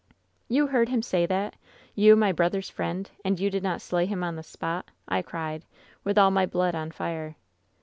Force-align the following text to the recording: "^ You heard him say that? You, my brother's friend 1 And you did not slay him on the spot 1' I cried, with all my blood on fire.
"^ 0.09 0.13
You 0.47 0.65
heard 0.65 0.89
him 0.89 1.03
say 1.03 1.27
that? 1.27 1.55
You, 1.93 2.15
my 2.15 2.31
brother's 2.31 2.71
friend 2.71 3.07
1 3.17 3.21
And 3.23 3.39
you 3.39 3.51
did 3.51 3.61
not 3.61 3.83
slay 3.83 4.07
him 4.07 4.23
on 4.23 4.35
the 4.35 4.41
spot 4.41 4.85
1' 5.09 5.19
I 5.19 5.21
cried, 5.21 5.63
with 6.03 6.17
all 6.17 6.31
my 6.31 6.47
blood 6.47 6.73
on 6.73 6.89
fire. 6.89 7.35